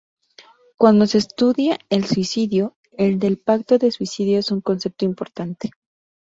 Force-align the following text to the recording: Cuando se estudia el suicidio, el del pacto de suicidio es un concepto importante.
Cuando 0.79 1.05
se 1.05 1.19
estudia 1.19 1.77
el 1.91 2.05
suicidio, 2.05 2.75
el 2.93 3.19
del 3.19 3.37
pacto 3.37 3.77
de 3.77 3.91
suicidio 3.91 4.39
es 4.39 4.49
un 4.49 4.59
concepto 4.59 5.05
importante. 5.05 5.69